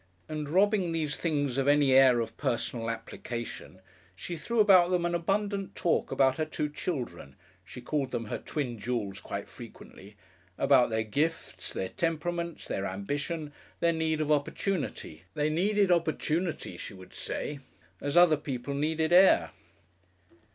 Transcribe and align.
And 0.27 0.49
robbing 0.49 0.93
these 0.93 1.15
things 1.15 1.59
of 1.59 1.67
any 1.67 1.93
air 1.93 2.21
of 2.21 2.35
personal 2.35 2.89
application, 2.89 3.81
she 4.15 4.35
threw 4.35 4.59
about 4.59 4.89
them 4.89 5.05
an 5.05 5.13
abundant 5.13 5.75
talk 5.75 6.11
about 6.11 6.37
her 6.37 6.45
two 6.45 6.69
children 6.69 7.35
she 7.63 7.81
called 7.81 8.09
them 8.09 8.25
her 8.25 8.39
Twin 8.39 8.79
Jewels 8.79 9.19
quite 9.21 9.47
frequently 9.47 10.15
about 10.57 10.89
their 10.89 11.03
gifts, 11.03 11.71
their 11.71 11.89
temperaments, 11.89 12.65
their 12.67 12.87
ambition, 12.87 13.53
their 13.79 13.93
need 13.93 14.19
of 14.21 14.31
opportunity. 14.31 15.21
They 15.35 15.51
needed 15.51 15.91
opportunity, 15.91 16.77
she 16.77 16.95
would 16.95 17.13
say, 17.13 17.59
as 18.01 18.17
other 18.17 18.37
people 18.37 18.73
needed 18.73 19.13
air.... 19.13 19.51